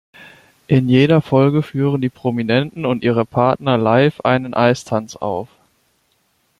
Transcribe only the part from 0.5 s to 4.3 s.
In jeder Folge führen die Prominenten und ihre Partner live